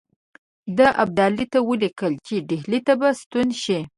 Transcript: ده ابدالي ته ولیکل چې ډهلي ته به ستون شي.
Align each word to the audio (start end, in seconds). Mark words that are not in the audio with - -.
ده 0.77 0.87
ابدالي 1.03 1.45
ته 1.53 1.59
ولیکل 1.69 2.13
چې 2.27 2.35
ډهلي 2.49 2.79
ته 2.87 2.93
به 2.99 3.09
ستون 3.21 3.47
شي. 3.63 3.79